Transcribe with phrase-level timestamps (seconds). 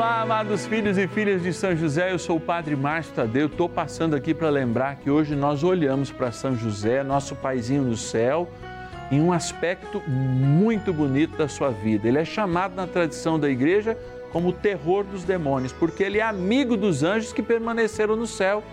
[0.00, 3.68] Olá, amados filhos e filhas de São José, eu sou o Padre Márcio Tadeu, estou
[3.68, 8.48] passando aqui para lembrar que hoje nós olhamos para São José, nosso paizinho no céu,
[9.12, 12.08] em um aspecto muito bonito da sua vida.
[12.08, 13.94] Ele é chamado na tradição da igreja
[14.32, 18.64] como o terror dos demônios, porque ele é amigo dos anjos que permaneceram no céu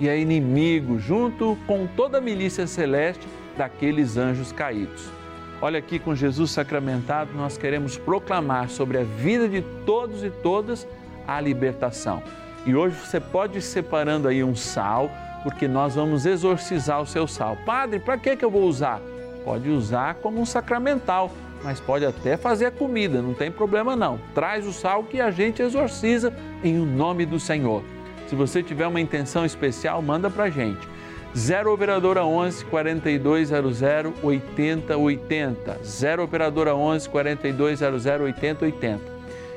[0.00, 3.24] e é inimigo, junto com toda a milícia celeste,
[3.56, 5.21] daqueles anjos caídos.
[5.62, 10.88] Olha aqui com Jesus sacramentado, nós queremos proclamar sobre a vida de todos e todas
[11.24, 12.20] a libertação.
[12.66, 15.08] E hoje você pode ir separando aí um sal,
[15.44, 17.56] porque nós vamos exorcizar o seu sal.
[17.64, 19.00] Padre, para que, eu vou usar?
[19.44, 21.30] Pode usar como um sacramental,
[21.62, 24.18] mas pode até fazer a comida, não tem problema não.
[24.34, 26.34] Traz o sal que a gente exorciza
[26.64, 27.84] em o nome do Senhor.
[28.26, 30.91] Se você tiver uma intenção especial, manda para a gente.
[31.34, 35.78] 0 Operadora 11 4200 8080.
[35.82, 39.00] 0 Operadora 11 4200 8080.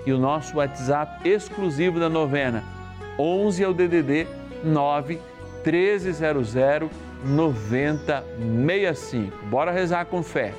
[0.06, 2.64] E o nosso WhatsApp exclusivo da novena
[3.18, 4.28] 11 é o DDD
[4.64, 5.20] 9
[5.66, 6.90] 1300
[7.24, 9.46] 9065.
[9.48, 10.54] Bora rezar com fé.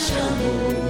[0.00, 0.89] Nos achamos.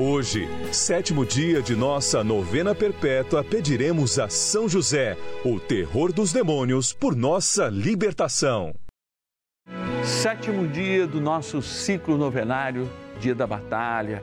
[0.00, 6.92] Hoje, sétimo dia de nossa novena perpétua, pediremos a São José, o terror dos demônios,
[6.92, 8.72] por nossa libertação.
[10.04, 12.88] Sétimo dia do nosso ciclo novenário,
[13.18, 14.22] dia da batalha,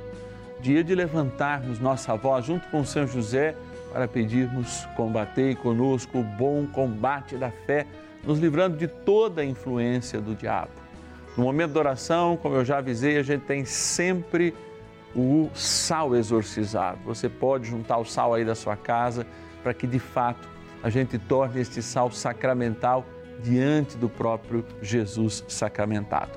[0.62, 3.54] dia de levantarmos nossa voz junto com São José
[3.92, 7.86] para pedirmos combatei conosco o bom combate da fé,
[8.24, 10.72] nos livrando de toda a influência do diabo.
[11.36, 14.54] No momento da oração, como eu já avisei, a gente tem sempre
[15.16, 17.00] o sal exorcizado.
[17.06, 19.26] Você pode juntar o sal aí da sua casa
[19.64, 20.48] para que de fato
[20.84, 23.06] a gente torne este sal sacramental
[23.42, 26.32] diante do próprio Jesus sacramentado.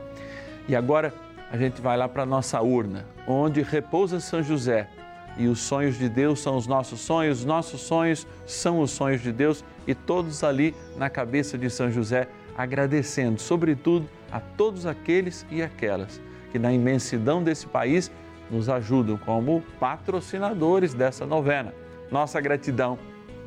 [0.68, 1.12] E agora
[1.50, 4.88] a gente vai lá para a nossa urna, onde repousa São José.
[5.36, 9.22] E os sonhos de Deus são os nossos sonhos, os nossos sonhos são os sonhos
[9.22, 15.46] de Deus, e todos ali na cabeça de São José, agradecendo, sobretudo, a todos aqueles
[15.50, 18.10] e aquelas que na imensidão desse país
[18.50, 21.74] nos ajudam como patrocinadores dessa novena.
[22.10, 22.98] Nossa gratidão.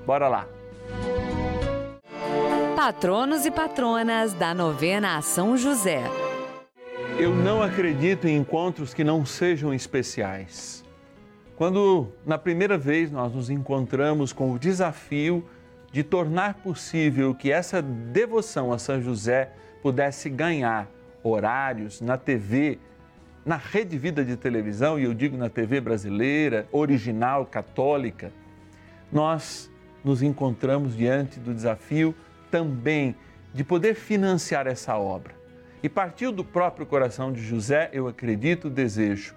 [0.06, 0.48] Bora lá.
[2.76, 6.04] Patronos e patronas da novena a São José.
[7.20, 10.84] Eu não acredito em encontros que não sejam especiais.
[11.56, 15.46] Quando na primeira vez nós nos encontramos com o desafio
[15.92, 19.52] de tornar possível que essa devoção a São José
[19.84, 20.90] pudesse ganhar
[21.22, 22.80] horários na TV,
[23.46, 28.32] na Rede Vida de televisão, e eu digo na TV brasileira, original, católica,
[29.12, 29.70] nós
[30.04, 32.16] nos encontramos diante do desafio
[32.50, 33.16] também
[33.54, 35.34] de poder financiar essa obra.
[35.84, 39.34] E partiu do próprio coração de José, eu acredito, desejo.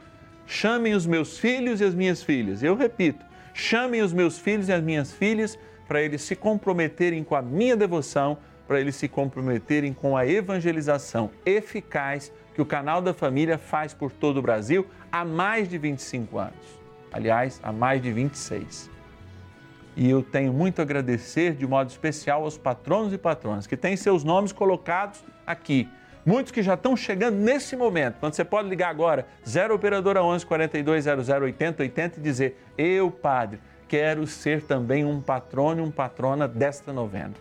[0.46, 2.62] Chamem os meus filhos e as minhas filhas.
[2.62, 3.24] Eu repito,
[3.54, 5.58] chamem os meus filhos e as minhas filhas
[5.88, 8.36] para eles se comprometerem com a minha devoção,
[8.66, 14.12] para eles se comprometerem com a evangelização eficaz que o canal da família faz por
[14.12, 16.80] todo o Brasil há mais de 25 anos.
[17.12, 18.90] Aliás, há mais de 26.
[19.96, 23.96] E eu tenho muito a agradecer de modo especial aos patronos e patronas que têm
[23.96, 25.88] seus nomes colocados aqui.
[26.26, 28.16] Muitos que já estão chegando nesse momento.
[28.18, 33.60] Quando você pode ligar agora, 0 Operadora 11 4200 80 80 e dizer: Eu, Padre,
[33.86, 37.34] quero ser também um patrono e um patrona desta novena.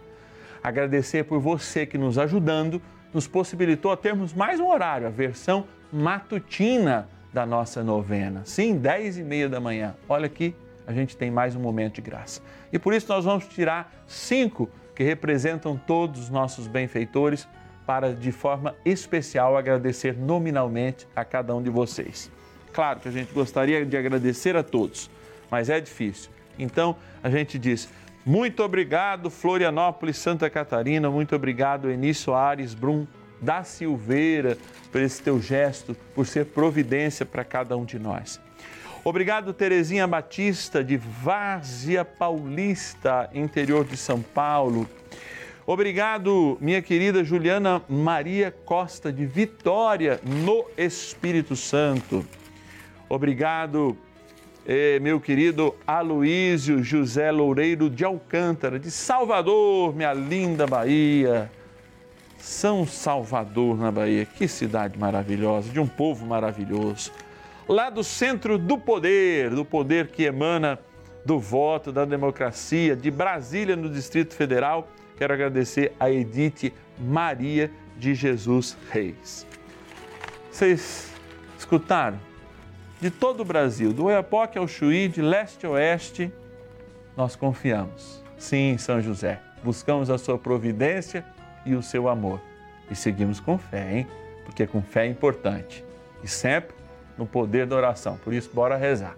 [0.62, 2.81] Agradecer por você que nos ajudando,
[3.13, 8.42] nos possibilitou a termos mais um horário, a versão matutina da nossa novena.
[8.45, 9.95] Sim, 10 e meia da manhã.
[10.10, 10.56] Olha aqui,
[10.86, 12.42] a gente tem mais um momento de graça.
[12.71, 17.48] E por isso nós vamos tirar cinco que representam todos os nossos benfeitores
[17.86, 22.31] para, de forma especial, agradecer nominalmente a cada um de vocês.
[22.71, 25.09] Claro que a gente gostaria de agradecer a todos,
[25.50, 26.31] mas é difícil.
[26.57, 27.89] Então, a gente diz
[28.25, 33.06] muito obrigado, Florianópolis, Santa Catarina, muito obrigado, Enício Ares Brum
[33.42, 34.58] da Silveira,
[34.92, 38.40] por esse teu gesto, por ser providência para cada um de nós.
[39.04, 44.88] Obrigado, Terezinha Batista, de Várzea Paulista, interior de São Paulo.
[45.66, 52.26] Obrigado, minha querida Juliana Maria Costa, de Vitória, no Espírito Santo.
[53.10, 53.98] Obrigado,
[55.01, 61.51] meu querido Aloísio José Loureiro de Alcântara, de Salvador, minha linda Bahia.
[62.38, 67.12] São Salvador, na Bahia, que cidade maravilhosa, de um povo maravilhoso.
[67.68, 70.77] Lá do centro do poder, do poder que emana
[71.25, 78.13] do voto, da democracia, de Brasília, no Distrito Federal, quero agradecer a Edith Maria de
[78.13, 79.48] Jesus Reis.
[80.51, 81.13] Vocês
[81.57, 82.19] escutaram?
[83.04, 86.32] De todo o Brasil, do Oiapoque ao Chuí, de leste a oeste,
[87.18, 88.24] nós confiamos.
[88.38, 91.26] Sim, São José, buscamos a sua providência
[91.66, 92.40] e o seu amor.
[92.90, 94.08] E seguimos com fé, hein?
[94.46, 95.84] Porque com fé é importante.
[96.24, 96.74] E sempre
[97.18, 98.16] no poder da oração.
[98.24, 99.18] Por isso, bora rezar.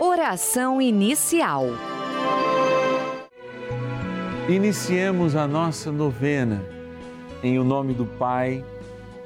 [0.00, 1.66] Oração inicial.
[4.48, 6.64] Iniciemos a nossa novena
[7.42, 8.64] em o nome do Pai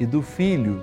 [0.00, 0.82] e do Filho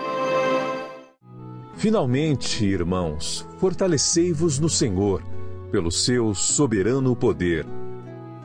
[1.81, 5.23] Finalmente, irmãos, fortalecei-vos no Senhor,
[5.71, 7.65] pelo seu soberano poder.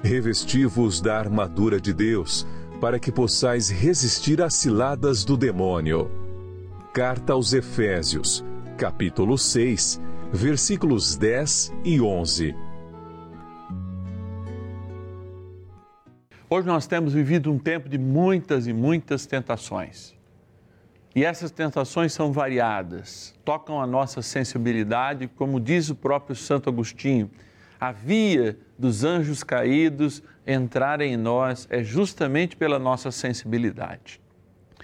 [0.03, 2.47] Revesti-vos da armadura de Deus,
[2.81, 6.11] para que possais resistir às ciladas do demônio.
[6.95, 8.43] Carta aos Efésios,
[8.79, 10.01] capítulo 6,
[10.33, 12.55] versículos 10 e 11.
[16.49, 20.16] Hoje nós temos vivido um tempo de muitas e muitas tentações.
[21.17, 27.31] E essas tentações são variadas, tocam a nossa sensibilidade, como diz o próprio Santo Agostinho.
[27.81, 34.21] A via dos anjos caídos entrarem em nós é justamente pela nossa sensibilidade.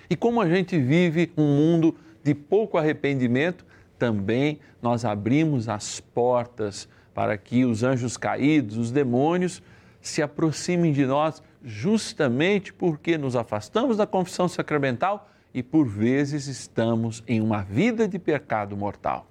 [0.08, 3.66] E como a gente vive um mundo de pouco arrependimento,
[3.98, 9.62] também nós abrimos as portas para que os anjos caídos, os demônios,
[10.00, 17.22] se aproximem de nós, justamente porque nos afastamos da confissão sacramental e por vezes estamos
[17.26, 19.26] em uma vida de pecado mortal.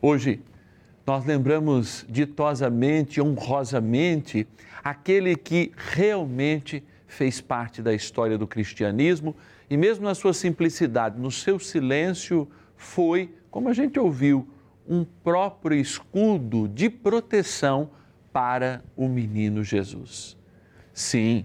[0.00, 0.40] Hoje,
[1.06, 4.46] nós lembramos ditosamente, honrosamente,
[4.82, 9.34] aquele que realmente fez parte da história do cristianismo
[9.68, 14.48] e, mesmo na sua simplicidade, no seu silêncio, foi, como a gente ouviu,
[14.88, 17.90] um próprio escudo de proteção
[18.32, 20.36] para o menino Jesus.
[20.92, 21.44] Sim,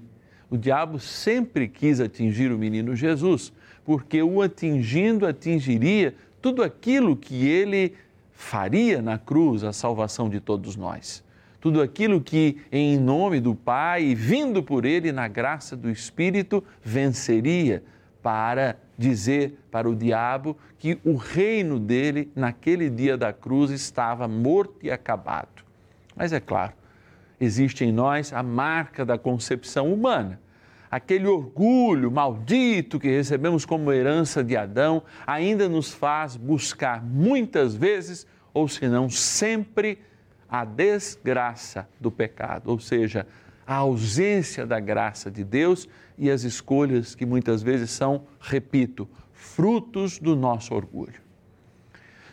[0.49, 3.51] o diabo sempre quis atingir o menino Jesus,
[3.85, 7.93] porque o atingindo atingiria tudo aquilo que ele
[8.31, 11.23] faria na cruz, a salvação de todos nós.
[11.59, 17.83] Tudo aquilo que, em nome do Pai, vindo por ele na graça do Espírito, venceria
[18.21, 24.75] para dizer para o diabo que o reino dele, naquele dia da cruz, estava morto
[24.83, 25.63] e acabado.
[26.15, 26.73] Mas é claro,
[27.39, 30.39] existe em nós a marca da concepção humana.
[30.89, 38.25] Aquele orgulho maldito que recebemos como herança de Adão ainda nos faz buscar muitas vezes,
[38.53, 39.99] ou se não sempre,
[40.49, 43.27] a desgraça do pecado, ou seja,
[43.65, 50.17] a ausência da graça de Deus e as escolhas que muitas vezes são, repito, frutos
[50.17, 51.21] do nosso orgulho.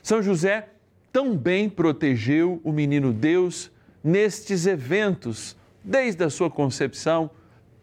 [0.01, 0.69] São José
[1.13, 3.71] também protegeu o menino Deus
[4.05, 7.31] nestes eventos, desde a sua concepção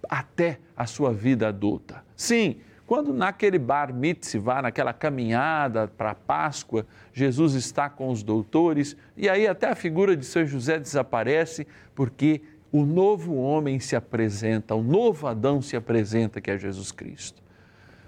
[0.08, 2.04] até a sua vida adulta.
[2.16, 8.96] Sim, quando naquele bar mitzvah, naquela caminhada para a Páscoa, Jesus está com os doutores
[9.18, 14.76] e aí até a figura de São José desaparece porque o novo homem se apresenta,
[14.76, 17.42] o novo Adão se apresenta, que é Jesus Cristo.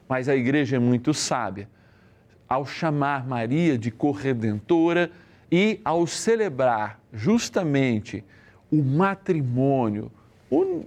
[0.08, 1.68] Mas a igreja é muito sábia
[2.48, 5.10] ao chamar Maria de corredentora
[5.52, 8.24] e ao celebrar justamente
[8.72, 10.12] o matrimônio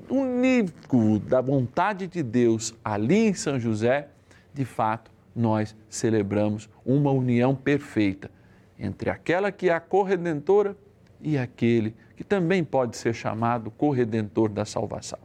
[0.09, 4.09] único da vontade de Deus ali em São José,
[4.55, 8.31] de fato, nós celebramos uma união perfeita
[8.79, 10.77] entre aquela que é a corredentora
[11.21, 15.19] e aquele que também pode ser chamado corredentor da salvação.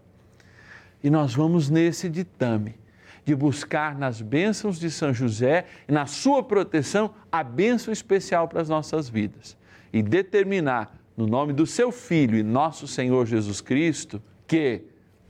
[1.04, 2.76] E nós vamos nesse ditame
[3.26, 8.70] de buscar nas bênçãos de São José na sua proteção a bênção especial para as
[8.70, 9.58] nossas vidas
[9.94, 14.82] e determinar, no nome do seu Filho e nosso Senhor Jesus Cristo, que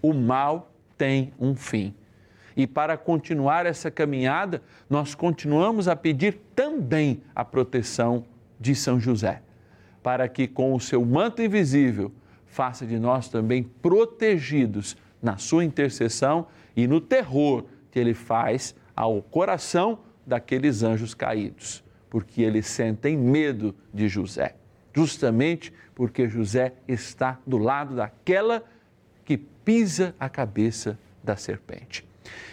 [0.01, 1.93] o mal tem um fim.
[2.55, 8.25] E para continuar essa caminhada, nós continuamos a pedir também a proteção
[8.59, 9.41] de São José
[10.03, 12.11] para que com o seu manto invisível
[12.45, 19.21] faça de nós também protegidos na sua intercessão e no terror que ele faz ao
[19.21, 24.55] coração daqueles anjos caídos, porque eles sentem medo de José,
[24.93, 28.63] justamente porque José está do lado daquela
[29.25, 32.07] que pisa a cabeça da serpente.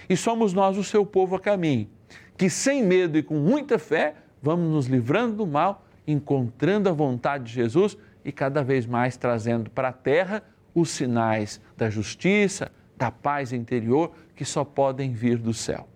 [0.08, 1.88] E somos nós o seu povo a caminho,
[2.36, 7.44] que sem medo e com muita fé vamos nos livrando do mal encontrando a vontade
[7.44, 10.42] de Jesus e cada vez mais trazendo para a terra
[10.74, 15.88] os sinais da justiça, da paz interior que só podem vir do céu.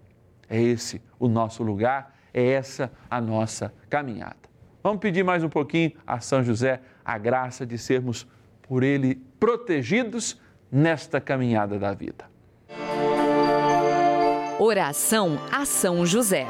[0.50, 4.50] É esse o nosso lugar, é essa a nossa caminhada.
[4.82, 8.26] Vamos pedir mais um pouquinho a São José a graça de sermos
[8.62, 10.40] por ele protegidos
[10.72, 12.25] nesta caminhada da vida.
[14.58, 16.44] Oração a São José.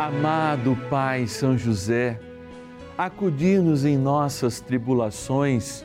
[0.00, 2.18] Amado Pai São José,
[2.96, 5.84] acudir-nos em nossas tribulações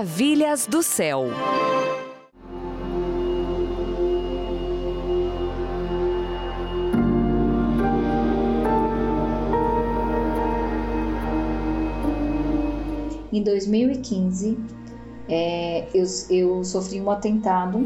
[0.00, 1.26] Maravilhas do céu.
[13.30, 14.58] Em 2015,
[15.28, 17.76] é, eu, eu sofri um atentado,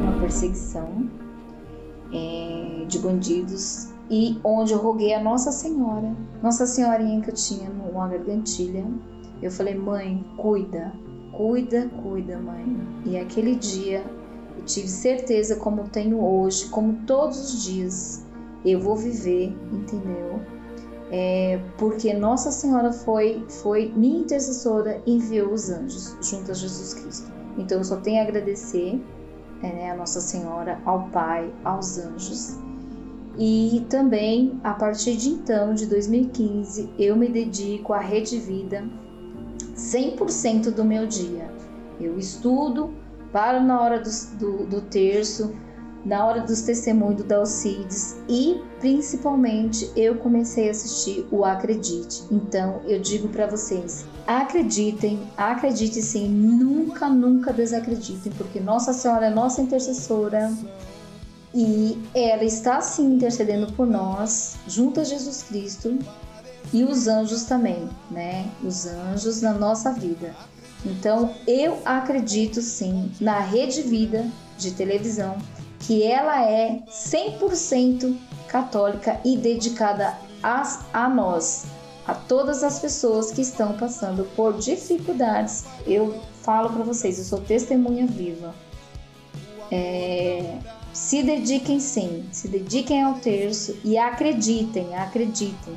[0.00, 1.10] uma perseguição
[2.10, 7.68] é, de bandidos e onde eu roguei a Nossa Senhora, Nossa Senhorinha que eu tinha
[7.68, 8.86] numa gargantilha.
[9.42, 10.92] Eu falei, mãe, cuida,
[11.32, 12.64] cuida, cuida, mãe.
[13.04, 14.04] E aquele dia
[14.56, 18.24] eu tive certeza, como tenho hoje, como todos os dias,
[18.64, 20.40] eu vou viver, entendeu?
[21.10, 26.94] É, porque Nossa Senhora foi, foi minha intercessora e enviou os anjos junto a Jesus
[26.94, 27.30] Cristo.
[27.58, 29.00] Então eu só tenho a agradecer
[29.62, 32.58] é, né, a Nossa Senhora, ao Pai, aos anjos.
[33.38, 38.84] E também, a partir de então, de 2015, eu me dedico à Rede Vida
[39.76, 41.50] 100% do meu dia.
[42.00, 42.94] Eu estudo,
[43.32, 45.54] paro na hora do, do, do terço,
[46.06, 52.22] na hora dos testemunhos do Dalcides e principalmente eu comecei a assistir o Acredite.
[52.30, 59.30] Então eu digo para vocês, acreditem, acreditem sim, nunca, nunca desacreditem, porque Nossa Senhora é
[59.30, 60.52] nossa intercessora
[61.52, 65.98] e ela está sim intercedendo por nós, junto a Jesus Cristo
[66.72, 68.50] e os anjos também, né?
[68.62, 70.34] Os anjos na nossa vida.
[70.84, 74.26] Então eu acredito sim na Rede Vida
[74.58, 75.36] de televisão
[75.80, 78.16] que ela é 100%
[78.48, 81.66] católica e dedicada a, a nós,
[82.06, 85.64] a todas as pessoas que estão passando por dificuldades.
[85.86, 88.54] Eu falo para vocês, eu sou testemunha viva.
[89.70, 90.58] É,
[90.92, 95.74] se dediquem sim, se dediquem ao terço e acreditem, acreditem.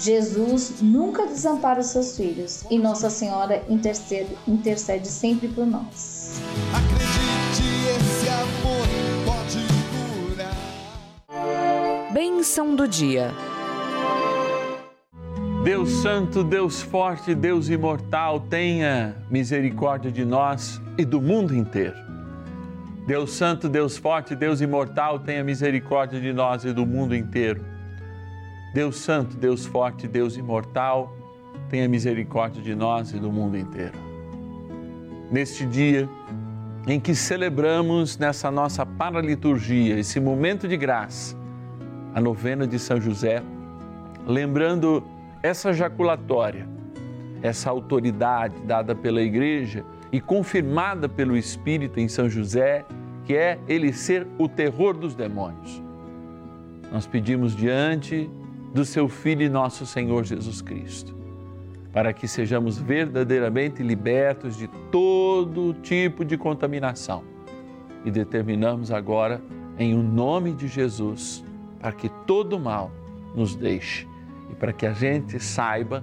[0.00, 6.40] Jesus nunca desampara os seus filhos e Nossa Senhora intercede, intercede sempre por nós.
[6.72, 7.62] Acredite,
[7.98, 8.86] esse amor
[9.26, 9.58] pode
[10.26, 12.12] curar.
[12.14, 13.30] Bênção do dia.
[15.62, 21.96] Deus Santo, Deus Forte, Deus Imortal, tenha misericórdia de nós e do mundo inteiro.
[23.06, 27.62] Deus Santo, Deus Forte, Deus Imortal, tenha misericórdia de nós e do mundo inteiro.
[28.72, 31.12] Deus Santo, Deus Forte, Deus Imortal,
[31.68, 33.98] tenha misericórdia de nós e do mundo inteiro.
[35.30, 36.08] Neste dia
[36.86, 41.36] em que celebramos nessa nossa paraliturgia, esse momento de graça,
[42.14, 43.42] a novena de São José,
[44.26, 45.02] lembrando
[45.42, 46.66] essa jaculatória,
[47.42, 52.84] essa autoridade dada pela Igreja e confirmada pelo Espírito em São José,
[53.24, 55.82] que é ele ser o terror dos demônios.
[56.92, 58.28] Nós pedimos diante
[58.72, 61.14] do seu Filho e nosso Senhor Jesus Cristo,
[61.92, 67.24] para que sejamos verdadeiramente libertos de todo tipo de contaminação.
[68.04, 69.40] E determinamos agora,
[69.78, 71.44] em o nome de Jesus,
[71.80, 72.90] para que todo mal
[73.34, 74.06] nos deixe
[74.50, 76.02] e para que a gente saiba,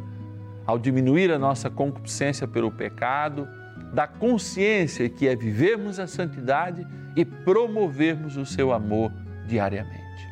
[0.65, 3.47] ao diminuir a nossa concupiscência pelo pecado,
[3.93, 9.11] da consciência que é vivermos a santidade e promovermos o seu amor
[9.47, 10.27] diariamente.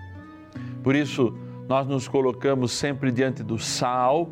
[0.84, 1.34] Por isso,
[1.68, 4.30] nós nos colocamos sempre diante do sal,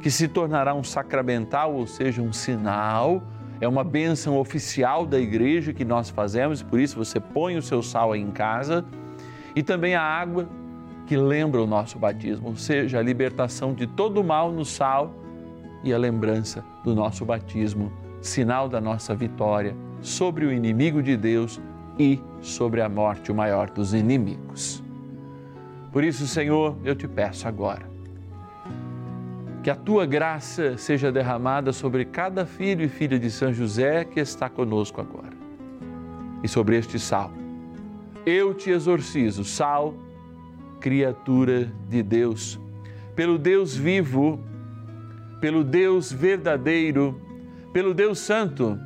[0.00, 3.22] que se tornará um sacramental, ou seja, um sinal,
[3.60, 7.82] é uma bênção oficial da igreja que nós fazemos, por isso você põe o seu
[7.82, 8.84] sal aí em casa,
[9.54, 10.48] e também a água
[11.06, 15.12] que lembra o nosso batismo, ou seja, a libertação de todo o mal no sal
[15.82, 21.60] e a lembrança do nosso batismo, sinal da nossa vitória sobre o inimigo de Deus
[21.98, 24.89] e sobre a morte, o maior dos inimigos.
[25.92, 27.88] Por isso, Senhor, eu te peço agora,
[29.62, 34.18] Que a tua graça seja derramada sobre cada filho e filha de São José que
[34.18, 35.36] está conosco agora.
[36.42, 37.30] E sobre este sal.
[38.24, 39.94] Eu te exorcizo, sal,
[40.80, 42.58] criatura de Deus,
[43.14, 44.40] pelo Deus vivo,
[45.40, 47.20] pelo Deus verdadeiro,
[47.72, 48.78] pelo Deus santo,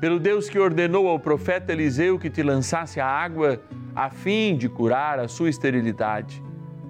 [0.00, 3.60] pelo Deus que ordenou ao profeta Eliseu que te lançasse a água
[3.94, 6.42] a fim de curar a sua esterilidade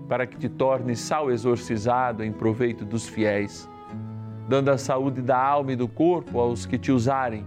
[0.08, 3.68] para que te torne sal exorcizado em proveito dos fiéis,
[4.48, 7.44] dando a saúde da alma e do corpo aos que te usarem,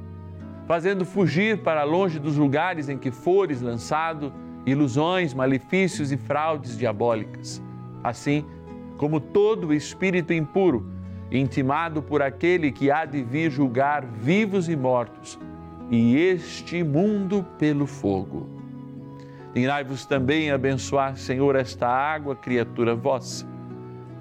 [0.67, 4.34] fazendo fugir para longe dos lugares em que fores lançado
[4.65, 7.62] ilusões, malefícios e fraudes diabólicas.
[8.04, 8.45] Assim,
[8.97, 10.89] como todo espírito impuro,
[11.32, 15.39] intimado por aquele que há de vir julgar vivos e mortos,
[15.95, 18.53] e este mundo pelo fogo
[19.53, 23.45] Dignai-vos também abençoar, Senhor, esta água, criatura vossa,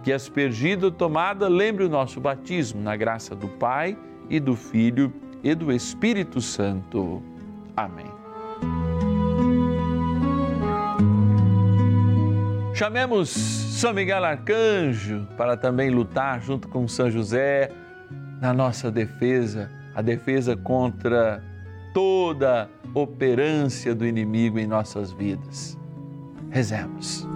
[0.03, 3.97] que aspergida tomada, lembre o nosso batismo, na graça do Pai
[4.29, 5.11] e do Filho
[5.43, 7.23] e do Espírito Santo.
[7.75, 8.13] Amém.
[12.75, 17.71] Chamemos São Miguel Arcanjo para também lutar junto com São José
[18.39, 21.43] na nossa defesa, a defesa contra
[21.93, 25.79] toda operância do inimigo em nossas vidas.
[26.51, 27.27] Rezemos.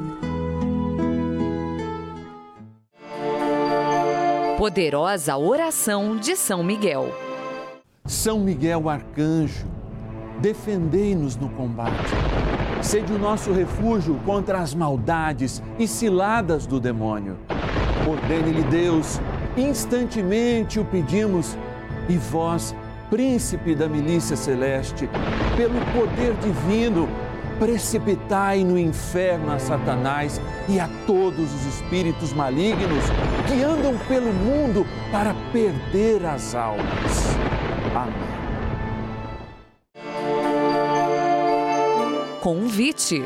[4.59, 7.15] Poderosa oração de São Miguel.
[8.07, 9.67] São Miguel Arcanjo,
[10.41, 12.11] defendei-nos no combate.
[12.83, 17.37] Sede o nosso refúgio contra as maldades e ciladas do demônio.
[18.09, 19.21] Ordene-lhe Deus,
[19.57, 21.57] instantemente o pedimos,
[22.09, 22.75] e vós,
[23.11, 25.09] príncipe da milícia celeste,
[25.57, 27.09] pelo poder divino,
[27.59, 33.05] precipitai no inferno a Satanás e a todos os espíritos malignos
[33.47, 37.37] que andam pelo mundo para perder as almas.
[37.95, 38.37] Amém.
[42.43, 43.25] Convite.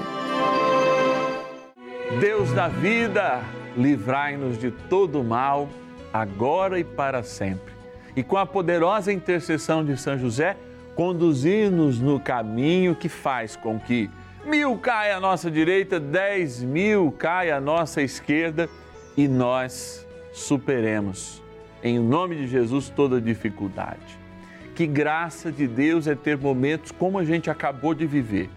[2.20, 3.42] Deus da vida,
[3.76, 5.68] livrai-nos de todo mal,
[6.12, 7.79] agora e para sempre
[8.16, 10.56] e com a poderosa intercessão de São José,
[10.94, 14.10] conduzir-nos no caminho que faz com que
[14.44, 18.68] mil caia à nossa direita, dez mil caia à nossa esquerda
[19.16, 21.42] e nós superemos,
[21.82, 24.18] em nome de Jesus, toda dificuldade.
[24.74, 28.48] Que graça de Deus é ter momentos como a gente acabou de viver.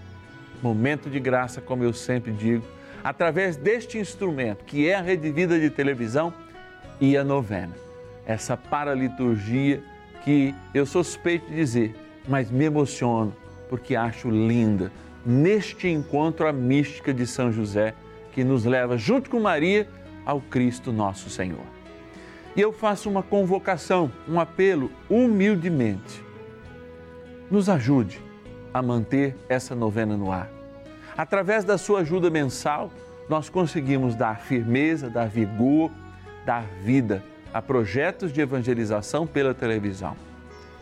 [0.61, 2.63] Momento de graça, como eu sempre digo,
[3.03, 6.33] através deste instrumento que é a Rede Vida de televisão
[7.01, 7.82] e a novena
[8.25, 9.83] essa paraliturgia
[10.23, 11.95] que eu suspeito de dizer,
[12.27, 13.35] mas me emociono
[13.69, 14.91] porque acho linda
[15.25, 17.93] neste encontro a mística de São José
[18.31, 19.87] que nos leva junto com Maria
[20.25, 21.65] ao Cristo nosso Senhor.
[22.55, 26.23] E eu faço uma convocação, um apelo humildemente.
[27.49, 28.21] Nos ajude
[28.73, 30.49] a manter essa novena no ar.
[31.17, 32.91] Através da sua ajuda mensal,
[33.29, 35.91] nós conseguimos dar firmeza, dar vigor,
[36.45, 40.17] dar vida a projetos de evangelização pela televisão.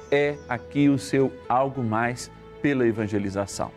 [0.09, 2.31] É aqui o seu algo mais
[2.61, 3.71] pela evangelização.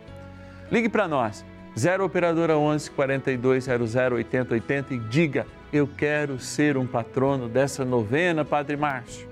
[0.71, 1.45] Ligue para nós,
[1.77, 8.77] 0 operadora 11 4200 8080 e diga: "Eu quero ser um patrono dessa novena, Padre
[8.77, 9.29] Márcio".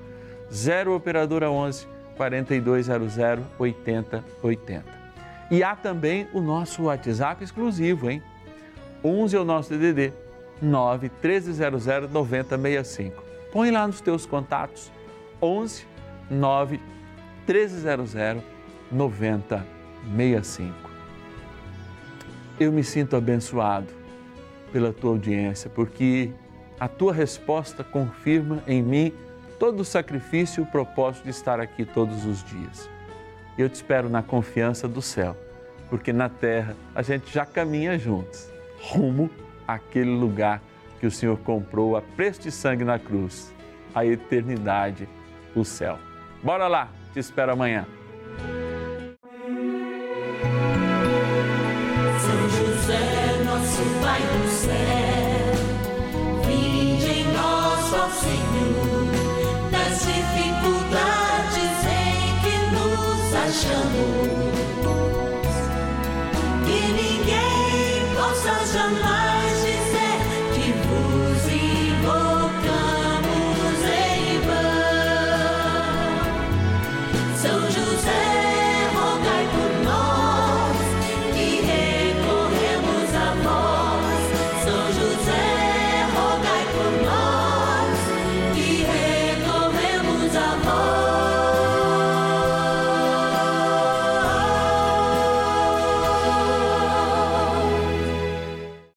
[0.52, 3.16] 0 operadora 11 4200
[3.58, 4.84] 8080.
[5.50, 8.22] E há também o nosso WhatsApp exclusivo, hein?
[9.04, 10.12] 11 é o nosso DDD
[10.60, 14.90] 9 1300 9065 Põe lá nos teus contatos
[15.40, 15.86] 11
[16.30, 16.80] 9
[17.46, 18.42] 1300
[18.90, 20.74] 9065.
[22.58, 23.88] Eu me sinto abençoado
[24.72, 26.32] pela tua audiência, porque
[26.80, 29.12] a tua resposta confirma em mim
[29.58, 32.88] todo o sacrifício e o propósito de estar aqui todos os dias.
[33.58, 35.36] Eu te espero na confiança do céu,
[35.90, 39.30] porque na terra a gente já caminha juntos, rumo
[39.68, 40.62] àquele lugar
[41.02, 43.52] que o Senhor comprou a preço de sangue na cruz,
[43.92, 45.08] a eternidade,
[45.52, 45.98] o céu.
[46.44, 47.84] Bora lá, te espero amanhã.
[52.20, 54.76] São José, nosso Pai do céu,
[56.46, 58.51] vinde em nós, ó Senhor.